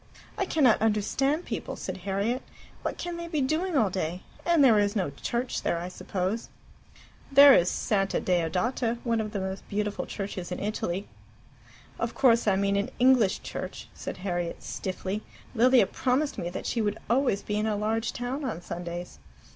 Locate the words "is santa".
7.53-8.19